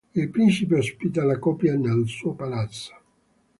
[0.19, 2.95] Il principe ospita la coppia nel suo palazzo.